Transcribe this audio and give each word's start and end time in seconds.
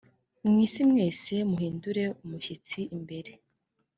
mu 0.47 0.55
isi 0.65 0.81
mwese 0.91 1.33
mwe 1.37 1.43
muhindire 1.49 2.03
umushyitsi 2.23 2.79
imbere 2.95 3.31